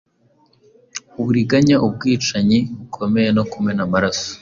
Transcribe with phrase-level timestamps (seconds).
[1.19, 4.27] uburiganya ubwicanyi bukomeye no kumena amaraso.